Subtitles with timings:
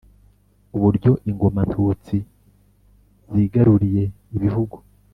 [0.75, 2.15] uburyo ingoma-ntutsi
[3.33, 4.03] zigaruriye
[4.35, 4.77] ibihugu.